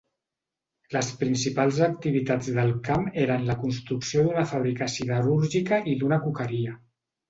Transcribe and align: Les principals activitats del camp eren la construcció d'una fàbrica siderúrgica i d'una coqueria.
Les 0.95 1.09
principals 1.19 1.81
activitats 1.89 2.49
del 2.57 2.73
camp 2.89 3.07
eren 3.27 3.47
la 3.53 3.59
construcció 3.67 4.27
d'una 4.27 4.49
fàbrica 4.57 4.93
siderúrgica 4.99 5.85
i 5.95 5.99
d'una 6.05 6.25
coqueria. 6.29 6.81